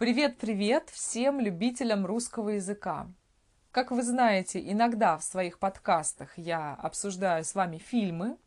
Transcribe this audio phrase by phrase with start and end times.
[0.00, 3.06] Привет-привет всем любителям русского языка!
[3.70, 8.38] Как вы знаете, иногда в своих подкастах я обсуждаю с вами фильмы,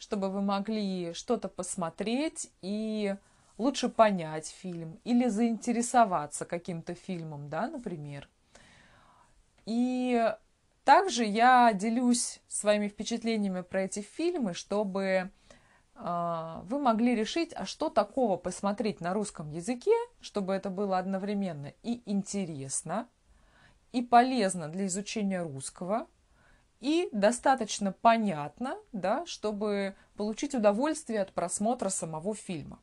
[0.00, 3.14] чтобы вы могли что-то посмотреть и
[3.56, 8.28] лучше понять фильм или заинтересоваться каким-то фильмом, да, например.
[9.66, 10.34] И
[10.84, 15.30] также я делюсь своими впечатлениями про эти фильмы, чтобы
[16.02, 22.02] вы могли решить, а что такого посмотреть на русском языке, чтобы это было одновременно и
[22.06, 23.06] интересно,
[23.92, 26.06] и полезно для изучения русского,
[26.80, 32.78] и достаточно понятно, да, чтобы получить удовольствие от просмотра самого фильма.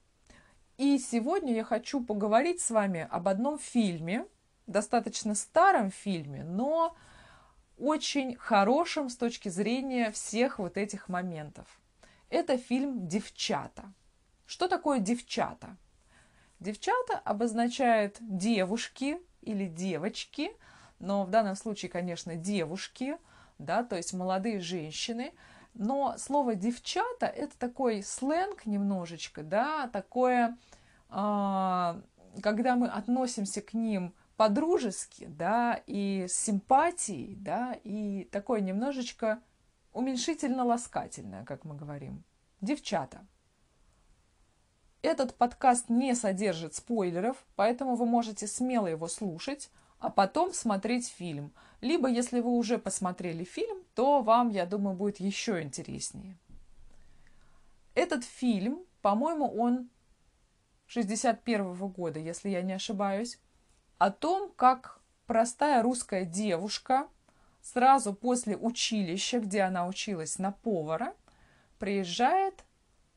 [0.77, 4.27] И сегодня я хочу поговорить с вами об одном фильме,
[4.67, 6.95] достаточно старом фильме, но
[7.79, 11.65] очень хорошем с точки зрения всех вот этих моментов–
[12.29, 13.93] это фильм «Девчата».
[14.45, 15.77] Что такое «девчата»?
[16.59, 20.51] Девчата обозначает девушки или девочки,
[20.99, 23.17] но в данном случае, конечно, девушки,
[23.59, 25.33] да, то есть молодые женщины.
[25.73, 30.57] Но слово «девчата»– это такой сленг немножечко, да, такое,
[31.09, 32.01] э,
[32.41, 39.41] когда мы относимся к ним по-дружески, да, и с симпатией, да, и такое немножечко
[39.97, 42.23] уменьшительно-ласкательное, как мы говорим.
[42.61, 43.25] Девчата.
[45.01, 51.51] Этот подкаст не содержит спойлеров, поэтому вы можете смело его слушать, а потом смотреть фильм.
[51.81, 56.37] Либо, если вы уже посмотрели фильм, то вам, я думаю, будет еще интереснее.
[57.95, 59.89] Этот фильм, по-моему, он
[60.85, 63.39] 61 -го года, если я не ошибаюсь,
[63.97, 67.07] о том, как простая русская девушка
[67.71, 71.13] сразу после училища, где она училась на повара,
[71.79, 72.63] приезжает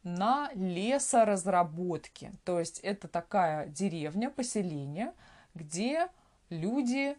[0.02, 2.32] на лесоразработки.
[2.44, 5.12] То есть это такая деревня, поселение,
[5.54, 6.08] где
[6.48, 7.16] люди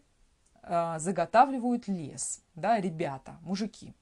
[0.64, 3.94] э, заготавливают лес, да, ребята, мужики.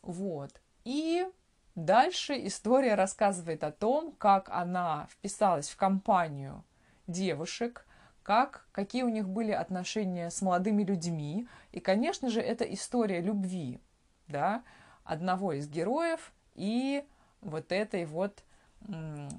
[0.00, 0.60] Вот.
[0.84, 1.26] И
[1.74, 6.64] дальше история рассказывает о том, как она вписалась в компанию
[7.06, 7.86] девушек,
[8.30, 11.48] как, какие у них были отношения с молодыми людьми.
[11.72, 13.80] И, конечно же, это история любви
[14.28, 14.62] да,
[15.02, 17.04] одного из героев и
[17.40, 18.44] вот этой вот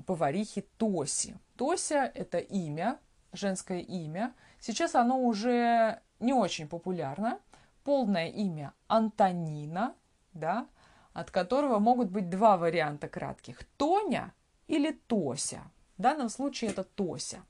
[0.05, 1.37] поварихи Тоси.
[1.55, 2.99] Тося– это имя,
[3.31, 4.33] женское имя.
[4.59, 7.39] Сейчас оно уже не очень популярно.
[7.85, 9.95] Полное имя Антонина,
[10.33, 10.67] да,
[11.13, 13.63] от которого могут быть два варианта кратких.
[13.77, 14.33] Тоня
[14.67, 15.61] или Тося.
[15.97, 17.41] В данном случае это Тося.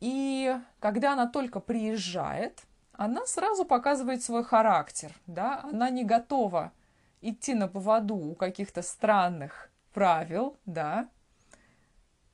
[0.00, 2.62] И когда она только приезжает,
[2.92, 6.72] она сразу показывает свой характер, да, она не готова
[7.20, 11.08] идти на поводу у каких-то странных правил, да,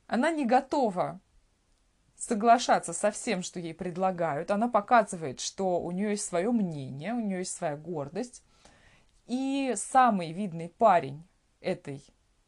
[0.07, 1.21] она не готова
[2.17, 7.21] соглашаться со всем, что ей предлагают, она показывает, что у нее есть свое мнение, у
[7.21, 8.45] нее есть своя гордость,
[9.27, 11.27] и самый видный парень
[11.61, 12.05] этой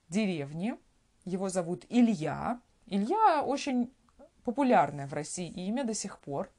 [0.09, 0.77] деревни,
[1.25, 2.61] его зовут Илья.
[2.87, 3.93] Илья очень
[4.45, 6.51] популярное в России имя до сих пор,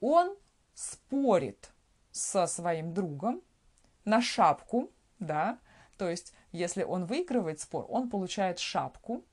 [0.00, 0.36] он
[0.74, 1.70] спорит
[2.10, 3.42] со своим другом
[4.04, 5.58] на шапку, да,
[5.98, 9.24] то есть если он выигрывает спор, он получает шапку,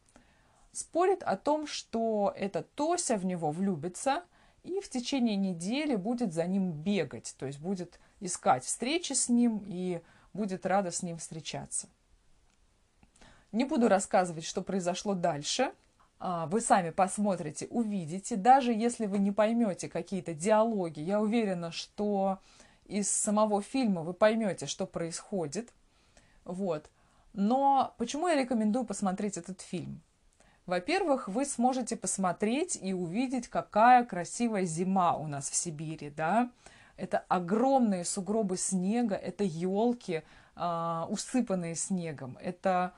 [0.72, 4.24] спорит о том, что эта Тося в него влюбится
[4.64, 9.64] и в течение недели будет за ним бегать, то есть будет искать встречи с ним
[9.66, 10.02] и
[10.34, 11.88] будет рада с ним встречаться.
[13.52, 15.74] Не буду рассказывать, что произошло дальше,
[16.20, 22.40] вы сами посмотрите, увидите, даже если вы не поймете какие-то диалоги, я уверена, что
[22.86, 25.72] из самого фильма вы поймете, что происходит.
[26.44, 26.90] Вот.
[27.34, 30.02] Но почему я рекомендую посмотреть этот фильм?
[30.66, 36.52] Во-первых, вы сможете посмотреть и увидеть, какая красивая зима у нас в Сибири, да.
[36.96, 40.22] Это огромные сугробы снега, это елки,
[40.56, 42.94] э, усыпанные снегом, это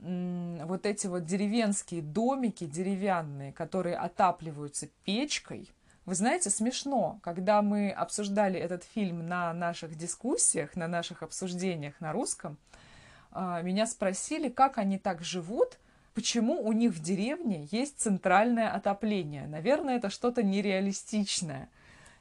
[0.00, 5.68] вот эти вот деревенские домики деревянные, которые отапливаются печкой.
[6.06, 12.12] Вы знаете, смешно, когда мы обсуждали этот фильм на наших дискуссиях, на наших обсуждениях на
[12.12, 12.56] русском,
[13.30, 15.78] а, меня спросили, как они так живут,
[16.14, 19.46] почему у них в деревне есть центральное отопление.
[19.46, 21.68] Наверное, это что-то нереалистичное.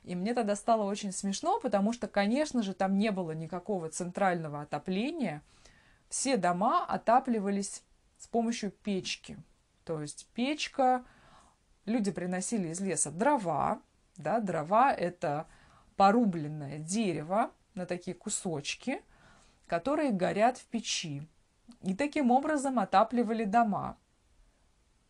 [0.03, 4.63] И мне тогда стало очень смешно, потому что, конечно же, там не было никакого центрального
[4.63, 5.43] отопления–
[6.09, 7.83] все дома отапливались
[8.17, 9.37] с помощью печки.
[9.83, 11.03] То есть печка,
[11.85, 13.81] люди приносили из леса дрова,
[14.17, 15.47] да, дрова это
[15.95, 19.01] порубленное дерево на такие кусочки,
[19.67, 21.27] которые горят в печи.
[21.83, 23.97] И таким образом отапливали дома.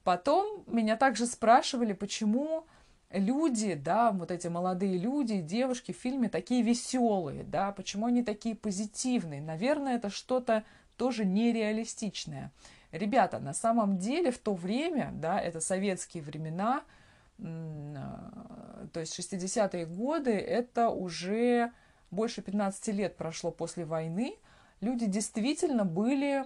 [0.04, 2.66] Потом меня также спрашивали, почему
[3.12, 8.56] люди, да, вот эти молодые люди, девушки в фильме такие веселые, да, почему они такие
[8.56, 9.42] позитивные.
[9.42, 10.64] Наверное, это что-то
[10.98, 12.52] тоже нереалистичное.
[12.92, 16.84] Ребята, на самом деле в то время, да, это советские времена,
[17.38, 21.72] то есть 60-е годы, это уже
[22.10, 24.36] больше 15 лет прошло после войны,
[24.82, 26.46] люди действительно были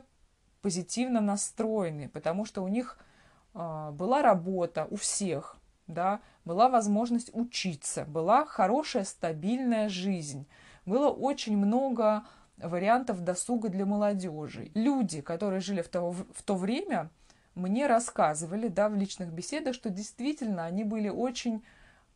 [0.62, 2.98] позитивно настроены, потому что у них
[3.54, 5.58] э, была работа у всех,
[5.88, 10.48] да, была возможность учиться, была хорошая стабильная жизнь,
[10.86, 12.24] было очень много
[12.64, 14.72] вариантов досуга для молодежи.
[14.74, 17.10] Люди, которые жили в то, в то время,
[17.56, 21.64] мне рассказывали, да, в личных беседах, что действительно они были очень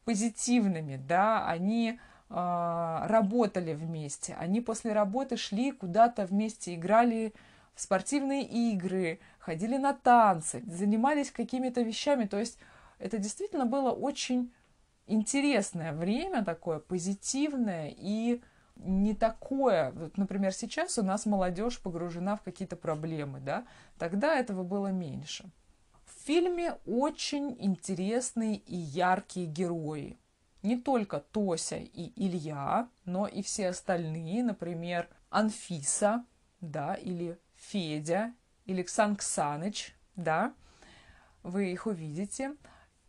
[0.06, 2.00] позитивными, да, они
[2.30, 7.34] э, работали вместе, они после работы шли куда-то вместе, играли
[7.74, 12.58] в спортивные игры, ходили на танцы, занимались какими-то вещами, то есть
[13.00, 14.54] это действительно было очень
[15.08, 18.42] интересное время такое, позитивное и
[18.76, 19.92] не такое.
[19.92, 23.66] Вот, например, сейчас у нас молодежь погружена в какие-то проблемы, да,
[23.98, 25.50] тогда этого было меньше.
[26.06, 30.20] В фильме очень интересные и яркие герои.
[30.64, 36.26] Не только Тося и Илья, но и все остальные, например, Анфиса,
[36.60, 38.34] да, или Федя,
[38.66, 40.54] или Ксан Ксаныч, да,
[41.44, 42.56] вы их увидите.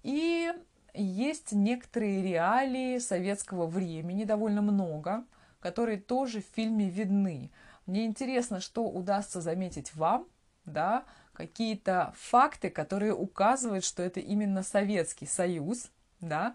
[0.02, 0.52] И
[0.92, 5.24] есть некоторые реалии советского времени, довольно много,
[5.66, 7.50] которые тоже в фильме видны.
[7.86, 10.28] Мне интересно, что удастся заметить вам,
[10.64, 15.90] да, какие-то факты, которые указывают, что это именно Советский Союз,
[16.20, 16.54] да,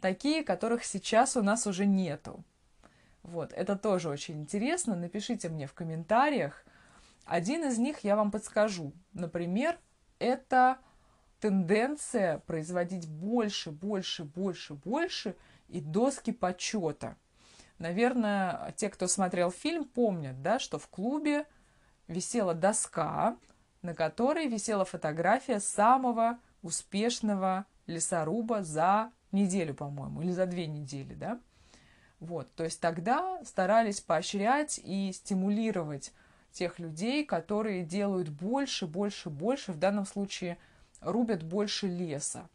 [0.00, 2.44] такие, которых сейчас у нас уже нету.
[3.22, 4.96] Вот, это тоже очень интересно.
[4.96, 6.64] Напишите мне в комментариях.
[7.26, 8.92] Один из них я вам подскажу.
[9.12, 9.78] Например,
[10.18, 10.78] это
[11.38, 15.36] тенденция производить больше, больше, больше, больше
[15.68, 17.16] и доски почета.
[17.78, 21.46] Наверное, те, кто смотрел фильм, помнят, да, что в клубе
[22.08, 23.36] висела доска,
[23.82, 31.38] на которой висела фотография самого успешного лесоруба за неделю, по-моему, или за две недели, да.
[32.18, 36.12] Вот, то есть тогда старались поощрять и стимулировать
[36.50, 40.58] тех людей, которые делают больше, больше, больше, в данном случае–
[41.00, 42.48] рубят больше леса.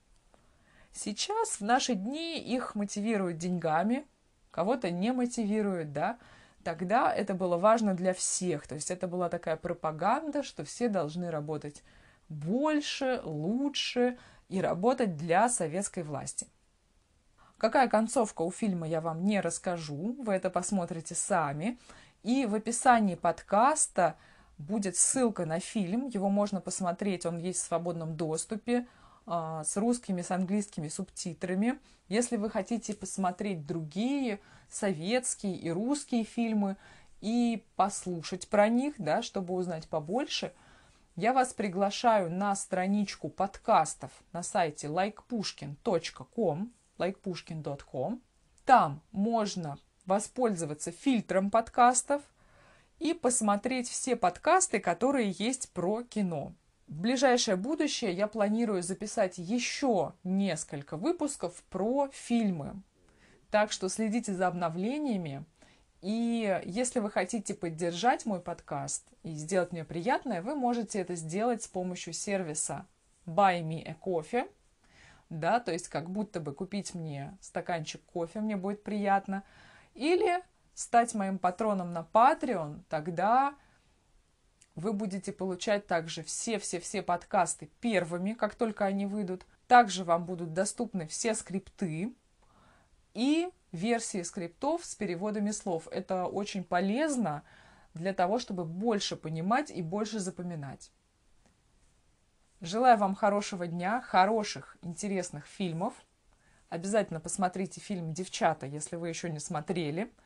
[0.91, 4.05] Сейчас, в наши дни, их мотивируют деньгами,
[4.53, 6.19] кого-то не мотивируют, да,
[6.63, 8.67] тогда это было важно для всех.
[8.67, 11.83] То есть это была такая пропаганда, что все должны работать
[12.29, 14.17] больше, лучше
[14.49, 16.47] и работать для советской власти.
[17.57, 21.79] Какая концовка у фильма, я вам не расскажу, вы это посмотрите сами.
[22.21, 24.15] И в описании подкаста
[24.57, 28.85] будет ссылка на фильм, его можно посмотреть, он есть в свободном доступе,
[29.25, 31.79] с русскими, с английскими субтитрами.
[32.09, 34.39] Если вы хотите посмотреть другие
[34.69, 36.77] советские и русские фильмы
[37.21, 40.53] и послушать про них, да, чтобы узнать побольше,
[41.15, 48.21] я вас приглашаю на страничку подкастов на сайте likepushkin.com, likepushkin.com.
[48.65, 52.21] Там можно воспользоваться фильтром подкастов,
[52.99, 56.53] и посмотреть все подкасты, которые есть про кино.
[56.87, 62.81] В ближайшее будущее я планирую записать еще несколько выпусков про фильмы.
[63.49, 65.45] Так что следите за обновлениями.
[66.01, 71.63] И если вы хотите поддержать мой подкаст и сделать мне приятное, вы можете это сделать
[71.63, 72.85] с помощью сервиса
[73.25, 74.49] Buy Me a Coffee.
[75.29, 79.43] Да, то есть как будто бы купить мне стаканчик кофе, мне будет приятно.
[79.93, 80.43] Или
[80.73, 83.55] стать моим патроном на Patreon, тогда
[84.75, 89.45] вы будете получать также все-все-все подкасты первыми, как только они выйдут.
[89.67, 92.13] Также вам будут доступны все скрипты
[93.13, 95.87] и версии скриптов с переводами слов.
[95.91, 97.43] Это очень полезно
[97.93, 100.91] для того, чтобы больше понимать и больше запоминать.
[102.61, 105.93] Желаю вам хорошего дня, хороших, интересных фильмов.
[106.69, 110.11] Обязательно посмотрите фильм «Девчата», если вы еще не смотрели–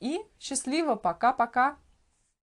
[0.00, 1.76] и счастливо, пока-пока!